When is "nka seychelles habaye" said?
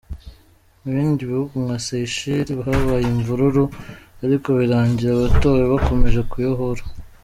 1.65-3.05